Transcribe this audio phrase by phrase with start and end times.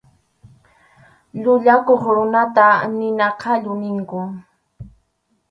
[1.41, 2.67] Llullakuq runata
[2.97, 4.27] nina qallu ninkum.